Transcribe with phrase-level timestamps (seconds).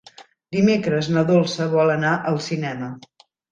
[0.55, 2.91] Dimecres na Dolça vol anar al cinema.